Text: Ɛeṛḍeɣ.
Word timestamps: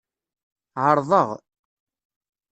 Ɛeṛḍeɣ. 0.85 1.29